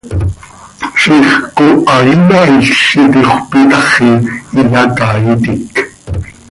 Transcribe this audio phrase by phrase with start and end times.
[1.01, 4.09] Ziix cooha inaail z itixöp itaxi,
[4.59, 5.73] iyacaaitic.